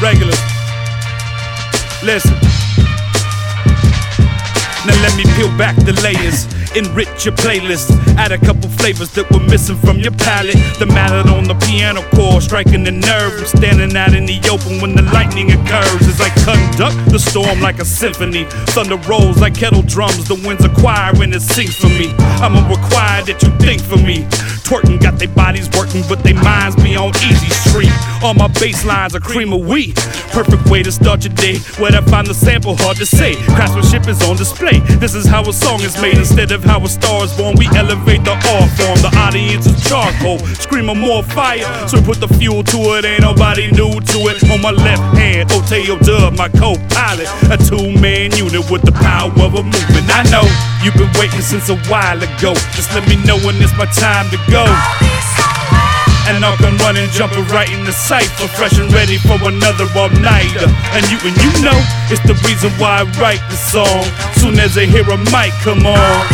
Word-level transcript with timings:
regulars. 0.00 0.40
Listen. 2.02 2.34
Now 4.86 4.96
let 5.02 5.16
me 5.16 5.24
peel 5.36 5.48
back 5.56 5.76
the 5.76 5.92
layers, 6.02 6.46
enrich 6.76 7.24
your 7.24 7.34
playlist, 7.34 7.90
add 8.16 8.32
a 8.32 8.38
couple 8.38 8.68
flavors 8.68 9.10
that 9.12 9.30
were 9.30 9.40
missing 9.40 9.76
from 9.76 9.98
your 9.98 10.12
palate. 10.12 10.58
The 10.78 10.86
mallet 10.86 11.26
on 11.26 11.44
the 11.44 11.54
piano 11.66 12.02
chord, 12.14 12.42
striking 12.42 12.84
the 12.84 12.90
nerve. 12.90 13.32
I'm 13.38 13.46
standing 13.46 13.96
out 13.96 14.14
in 14.14 14.26
the 14.26 14.38
open 14.50 14.80
when 14.80 14.94
the 14.94 15.02
lightning 15.02 15.50
occurs 15.50 16.02
as 16.06 16.20
I 16.20 16.30
conduct 16.44 16.98
the 17.10 17.18
storm 17.18 17.60
like 17.60 17.78
a 17.78 17.84
symphony. 17.84 18.44
Thunder 18.74 18.96
rolls 19.08 19.40
like 19.40 19.54
kettle 19.54 19.82
drums, 19.82 20.28
the 20.28 20.34
winds 20.46 20.64
are 20.64 20.74
choir 20.74 21.14
when 21.14 21.32
it 21.32 21.42
sings 21.42 21.76
for 21.76 21.88
me. 21.88 22.12
I'ma 22.42 22.68
require 22.68 23.22
that 23.24 23.42
you 23.42 23.50
think 23.58 23.80
for 23.80 23.98
me. 23.98 24.26
Twerking, 24.64 25.00
got 25.00 25.18
their 25.18 25.28
bodies 25.28 25.68
working, 25.76 26.02
but 26.08 26.22
their 26.22 26.34
minds 26.34 26.74
be 26.76 26.96
on 26.96 27.12
easy 27.28 27.50
street. 27.68 27.92
All 28.22 28.32
my 28.32 28.48
bass 28.48 28.84
lines 28.84 29.14
are 29.14 29.20
cream 29.20 29.52
of 29.52 29.66
wheat. 29.66 29.94
Perfect 30.32 30.68
way 30.70 30.82
to 30.82 30.90
start 30.90 31.24
your 31.24 31.34
day. 31.34 31.58
Where'd 31.78 31.94
I 31.94 32.00
find 32.00 32.26
the 32.26 32.34
sample? 32.34 32.74
Hard 32.76 32.96
to 32.96 33.06
say. 33.06 33.34
Craftsmanship 33.54 34.08
is 34.08 34.22
on 34.22 34.36
display. 34.36 34.80
This 34.98 35.14
is 35.14 35.26
how 35.26 35.42
a 35.42 35.52
song 35.52 35.82
is 35.82 36.00
made 36.00 36.16
instead 36.16 36.50
of 36.50 36.63
how 36.64 36.80
a 36.82 36.88
star 36.88 37.24
is 37.24 37.32
born. 37.36 37.54
We 37.56 37.66
elevate 37.76 38.24
the 38.24 38.32
art 38.32 38.70
form. 38.76 38.98
The 39.02 39.12
audience 39.16 39.66
is 39.66 39.78
charcoal, 39.84 40.38
screaming 40.58 40.98
more 40.98 41.22
fire. 41.22 41.66
So 41.88 41.98
we 41.98 42.04
put 42.04 42.20
the 42.20 42.28
fuel 42.28 42.62
to 42.64 42.78
it. 42.98 43.04
Ain't 43.04 43.22
nobody 43.22 43.70
new 43.70 44.00
to 44.00 44.18
it. 44.30 44.42
On 44.50 44.60
my 44.60 44.70
left 44.70 45.02
hand, 45.16 45.50
Otayo 45.50 45.98
Dubb, 45.98 46.36
my 46.36 46.48
co-pilot, 46.48 47.28
a 47.50 47.56
two-man 47.56 48.32
unit 48.36 48.70
with 48.70 48.82
the 48.82 48.92
power 48.92 49.30
of 49.42 49.54
a 49.54 49.62
movement. 49.62 50.06
I 50.10 50.22
know 50.30 50.44
you've 50.82 50.94
been 50.94 51.12
waiting 51.18 51.40
since 51.40 51.68
a 51.68 51.76
while 51.90 52.18
ago. 52.18 52.54
Just 52.76 52.92
let 52.94 53.06
me 53.08 53.16
know 53.24 53.38
when 53.44 53.56
it's 53.62 53.76
my 53.76 53.86
time 53.86 54.30
to 54.30 54.38
go. 54.50 54.64
And 56.26 56.80
run 56.80 56.96
and 56.96 57.10
jumping 57.12 57.44
right 57.48 57.70
in 57.72 57.84
the 57.84 57.92
cipher, 57.92 58.48
fresh 58.48 58.78
and 58.78 58.92
ready 58.92 59.16
for 59.16 59.36
another 59.48 59.86
all 59.96 60.10
nighter. 60.20 60.68
And 60.92 61.02
you 61.10 61.18
and 61.24 61.36
you 61.40 61.50
know 61.64 61.78
it's 62.12 62.20
the 62.28 62.36
reason 62.48 62.70
why 62.80 63.00
I 63.00 63.04
write 63.20 63.40
the 63.48 63.56
song. 63.56 64.04
Soon 64.36 64.58
as 64.58 64.76
I 64.76 64.84
hear 64.86 65.04
a 65.04 65.18
mic 65.32 65.52
come 65.64 65.86
on. 65.86 66.26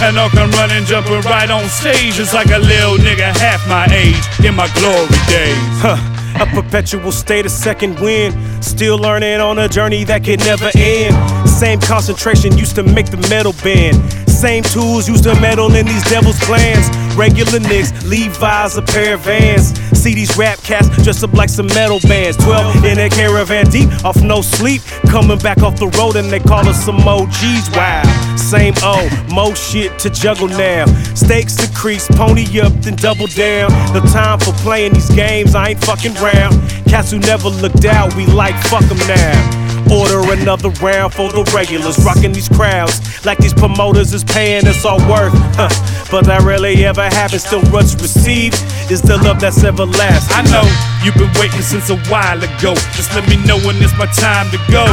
And 0.00 0.18
I 0.18 0.28
can 0.30 0.50
run 0.52 0.70
and 0.70 0.86
jumping 0.86 1.20
right 1.22 1.50
on 1.50 1.68
stage. 1.68 2.18
It's 2.18 2.32
like 2.32 2.48
a 2.48 2.58
little 2.58 2.96
nigga 2.96 3.36
half 3.36 3.66
my 3.68 3.86
age 3.92 4.24
in 4.46 4.54
my 4.54 4.68
glory 4.78 5.08
days. 5.28 5.58
Huh. 5.82 5.96
A 6.40 6.46
perpetual 6.46 7.10
state 7.10 7.46
of 7.46 7.50
second 7.50 7.98
wind. 8.00 8.32
Still 8.64 8.96
learning 8.96 9.40
on 9.40 9.58
a 9.58 9.68
journey 9.68 10.04
that 10.04 10.24
can 10.24 10.38
never 10.40 10.70
end. 10.76 11.16
Same 11.48 11.80
concentration 11.80 12.56
used 12.56 12.76
to 12.76 12.82
make 12.82 13.10
the 13.10 13.16
metal 13.28 13.54
bend. 13.64 13.96
Same 14.30 14.62
tools 14.62 15.08
used 15.08 15.24
to 15.24 15.34
meddle 15.40 15.74
in 15.74 15.84
these 15.84 16.04
devil's 16.04 16.38
plans. 16.44 16.86
Regular 17.16 17.60
nicks, 17.60 17.92
Levi's, 18.04 18.76
a 18.76 18.82
pair 18.82 19.14
of 19.14 19.20
vans. 19.20 19.78
See 19.98 20.14
these 20.14 20.36
rap 20.36 20.58
cats 20.62 20.88
dressed 21.02 21.24
up 21.24 21.32
like 21.32 21.48
some 21.48 21.66
metal 21.68 22.00
bands. 22.00 22.36
12 22.38 22.84
in 22.84 22.98
a 22.98 23.08
caravan 23.08 23.66
deep, 23.66 23.88
off 24.04 24.22
no 24.22 24.40
sleep. 24.42 24.82
Coming 25.10 25.38
back 25.38 25.62
off 25.62 25.78
the 25.78 25.88
road 25.98 26.16
and 26.16 26.30
they 26.30 26.40
call 26.40 26.66
us 26.68 26.84
some 26.84 26.96
OGs. 26.96 27.70
Wow, 27.70 28.02
same 28.36 28.74
O, 28.82 29.08
mo 29.32 29.54
shit 29.54 29.98
to 30.00 30.10
juggle 30.10 30.48
now. 30.48 30.86
Stakes 31.14 31.58
increase, 31.64 32.06
pony 32.08 32.44
up, 32.60 32.72
then 32.82 32.96
double 32.96 33.26
down. 33.26 33.70
The 33.92 34.00
time 34.12 34.38
for 34.38 34.52
playing 34.62 34.94
these 34.94 35.10
games, 35.10 35.54
I 35.54 35.70
ain't 35.70 35.84
fucking 35.84 36.14
round. 36.14 36.54
Cats 36.88 37.10
who 37.10 37.18
never 37.18 37.48
looked 37.48 37.84
out, 37.84 38.14
we 38.14 38.26
like 38.26 38.54
fuck 38.64 38.84
'em 38.90 38.98
now. 39.08 39.67
Order 39.90 40.32
another 40.32 40.70
round 40.80 41.14
for 41.14 41.30
the 41.30 41.48
regulars, 41.54 41.98
rocking 42.04 42.32
these 42.32 42.48
crowds 42.48 43.00
like 43.24 43.38
these 43.38 43.54
promoters 43.54 44.12
is 44.12 44.24
paying 44.24 44.66
us 44.66 44.84
our 44.84 44.98
worth. 45.10 45.34
Huh. 45.58 45.68
But 46.10 46.24
that 46.26 46.42
rarely 46.42 46.84
ever 46.84 47.04
happens. 47.04 47.44
Still, 47.44 47.62
what's 47.68 47.94
received 47.98 48.56
is 48.90 49.02
the 49.02 49.18
love 49.18 49.40
that's 49.40 49.62
everlasting. 49.64 50.32
I 50.32 50.42
know 50.48 50.64
you've 51.04 51.18
been 51.18 51.32
waiting 51.36 51.60
since 51.60 51.90
a 51.90 51.98
while 52.08 52.38
ago. 52.38 52.74
Just 52.94 53.12
let 53.14 53.28
me 53.28 53.36
know 53.44 53.58
when 53.66 53.76
it's 53.82 53.96
my 53.98 54.08
time 54.16 54.48
to 54.54 54.58
go. 54.70 54.86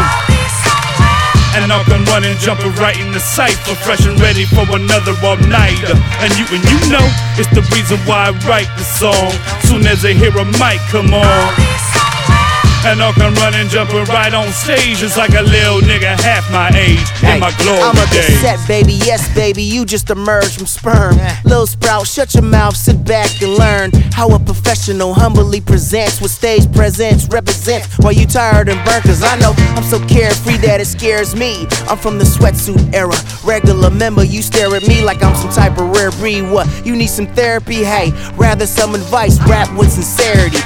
And 1.56 1.72
I 1.72 1.80
can 1.88 2.04
run 2.12 2.28
and 2.28 2.36
jumping 2.44 2.76
right 2.76 3.00
in 3.00 3.16
the 3.16 3.24
cipher, 3.24 3.76
fresh 3.88 4.04
and 4.04 4.20
ready 4.20 4.44
for 4.44 4.68
another 4.68 5.16
all 5.24 5.40
nighter. 5.48 5.96
And 6.20 6.32
you 6.36 6.44
and 6.52 6.64
you 6.68 6.80
know 6.92 7.06
it's 7.40 7.48
the 7.56 7.64
reason 7.72 7.96
why 8.04 8.28
I 8.28 8.32
write 8.44 8.68
the 8.76 8.84
song. 8.84 9.32
Soon 9.64 9.88
as 9.88 10.04
I 10.04 10.12
hear 10.12 10.36
a 10.36 10.46
mic 10.60 10.84
come 10.92 11.14
on. 11.16 11.75
And 12.88 13.02
I 13.02 13.12
can 13.14 13.34
run 13.34 13.56
and 13.56 13.68
jumping 13.68 14.04
right 14.06 14.32
on 14.32 14.48
stage. 14.52 15.02
It's 15.02 15.18
like 15.18 15.32
a 15.32 15.42
little 15.42 15.82
nigga 15.82 16.22
half 16.22 16.50
my 16.52 16.70
age 16.70 17.02
in 17.24 17.40
my 17.40 17.52
glory 17.58 17.80
I'm 17.82 17.98
a 17.98 18.06
days. 18.14 18.28
cassette, 18.28 18.60
baby. 18.68 18.94
Yes, 18.94 19.34
baby. 19.34 19.64
You 19.64 19.86
just 19.86 20.12
emerged 20.12 20.58
from 20.58 20.68
sperm. 20.68 21.18
Little 21.44 21.66
Sprout, 21.66 22.06
shut 22.06 22.36
your 22.36 22.44
mouth, 22.44 22.78
sit 22.78 23.04
back 23.04 23.42
and 23.42 23.56
learn 23.56 23.92
how 24.14 24.30
a 24.36 24.40
professional 24.40 25.16
humbly 25.16 25.62
presents 25.62 26.22
what 26.22 26.30
stage 26.30 26.72
presents 26.74 27.28
represents. 27.30 27.98
While 27.98 28.14
you 28.14 28.28
tired 28.28 28.70
and 28.70 28.78
burnt, 28.86 29.04
cause 29.04 29.24
I 29.24 29.36
know 29.40 29.54
I'm 29.76 29.84
so 29.84 30.00
carefree 30.06 30.58
that 30.58 30.80
it 30.80 30.86
scares 30.86 31.36
me. 31.36 31.66
I'm 31.90 31.98
from 31.98 32.20
the 32.20 32.26
sweatsuit 32.26 32.94
era. 32.94 33.16
Regular 33.44 33.90
member, 33.90 34.24
you 34.24 34.44
stare 34.44 34.74
at 34.76 34.88
me 34.88 35.04
like 35.04 35.24
I'm 35.24 35.36
some 35.36 35.50
type 35.50 35.80
of 35.80 35.90
rare 35.90 36.12
breed. 36.12 36.44
What? 36.44 36.68
You 36.86 36.96
need 36.96 37.10
some 37.10 37.28
therapy? 37.34 37.84
Hey, 37.84 38.12
rather 38.38 38.68
some 38.68 38.94
advice. 38.94 39.40
Rap 39.50 39.76
with 39.76 39.92
sincerity. 39.92 40.60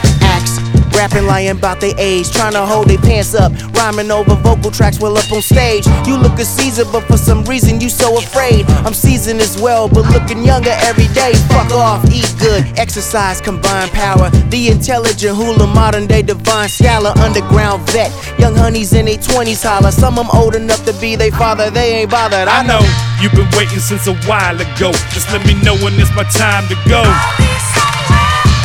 Rapping, 0.99 1.27
lying 1.27 1.47
about 1.47 1.79
their 1.79 1.93
age, 1.97 2.29
trying 2.29 2.51
to 2.51 2.65
hold 2.65 2.89
their 2.89 2.97
pants 2.97 3.33
up, 3.33 3.53
rhyming 3.71 4.11
over 4.11 4.35
vocal 4.35 4.69
tracks 4.69 4.99
while 4.99 5.17
up 5.17 5.31
on 5.31 5.41
stage. 5.41 5.87
You 6.05 6.17
look 6.17 6.37
a 6.37 6.43
Caesar, 6.43 6.83
but 6.91 7.03
for 7.07 7.15
some 7.15 7.45
reason 7.45 7.79
you 7.79 7.87
so 7.87 8.17
afraid. 8.17 8.65
I'm 8.83 8.93
seasoned 8.93 9.39
as 9.39 9.61
well, 9.61 9.87
but 9.87 10.03
looking 10.11 10.43
younger 10.43 10.75
every 10.81 11.07
day. 11.15 11.31
Fuck 11.55 11.71
off, 11.71 12.03
eat 12.11 12.27
good, 12.37 12.77
exercise, 12.77 13.39
combine 13.39 13.87
power. 13.91 14.29
The 14.49 14.67
intelligent 14.67 15.37
hula, 15.37 15.67
modern 15.67 16.05
day 16.05 16.21
divine 16.21 16.67
scholar, 16.67 17.13
underground 17.19 17.89
vet. 17.91 18.11
Young 18.37 18.57
honeys 18.57 18.91
in 18.91 19.05
their 19.05 19.15
20s 19.15 19.63
holler. 19.63 19.91
Some 19.91 20.15
them 20.15 20.27
old 20.33 20.53
enough 20.53 20.83
to 20.83 20.91
be 20.99 21.15
their 21.15 21.31
father, 21.31 21.69
they 21.69 22.01
ain't 22.01 22.11
bothered. 22.11 22.49
I 22.49 22.61
know 22.67 22.83
you've 23.21 23.31
been 23.31 23.47
waiting 23.57 23.79
since 23.79 24.05
a 24.07 24.15
while 24.27 24.59
ago. 24.59 24.91
Just 25.15 25.31
let 25.31 25.47
me 25.47 25.53
know 25.63 25.77
when 25.77 25.93
it's 25.93 26.13
my 26.13 26.25
time 26.25 26.67
to 26.67 26.75
go. 26.89 27.03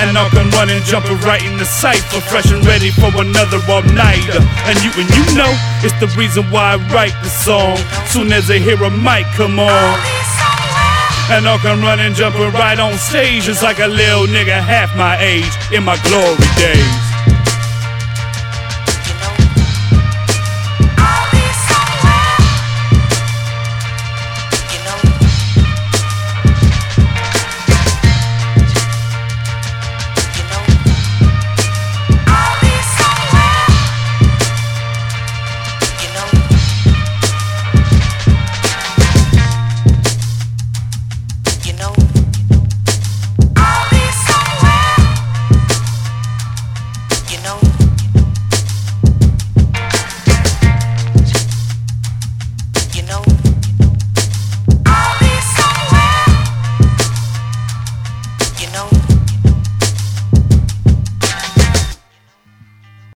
And 0.04 0.52
run 0.52 0.68
and 0.68 0.84
jumping 0.84 1.16
right 1.20 1.42
in 1.44 1.56
the 1.56 1.64
cipher, 1.64 2.20
fresh 2.20 2.52
and 2.52 2.64
ready 2.66 2.90
for 2.90 3.08
another 3.16 3.58
all 3.70 3.82
nighter. 3.82 4.36
And 4.68 4.76
you 4.84 4.90
and 5.00 5.08
you 5.16 5.24
know 5.34 5.48
it's 5.80 5.98
the 5.98 6.12
reason 6.18 6.44
why 6.50 6.74
I 6.74 6.76
write 6.92 7.16
the 7.22 7.30
song. 7.30 7.76
Soon 8.06 8.32
as 8.32 8.50
I 8.50 8.58
hear 8.58 8.76
a 8.84 8.90
mic 8.90 9.24
come 9.32 9.58
on. 9.58 9.98
And 11.30 11.48
I 11.48 11.58
can 11.62 11.80
run 11.80 12.00
and 12.00 12.14
jumping 12.14 12.52
right 12.52 12.78
on 12.78 12.98
stage. 12.98 13.48
It's 13.48 13.62
like 13.62 13.78
a 13.78 13.88
little 13.88 14.26
nigga 14.26 14.60
half 14.60 14.94
my 14.94 15.16
age 15.20 15.56
in 15.72 15.84
my 15.84 15.96
glory 16.04 16.36
days. 16.58 17.13